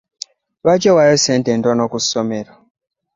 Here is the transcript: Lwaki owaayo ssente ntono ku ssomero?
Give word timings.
Lwaki 0.63 0.87
owaayo 0.89 1.15
ssente 1.19 1.51
ntono 1.55 1.83
ku 1.91 1.97
ssomero? 2.03 2.51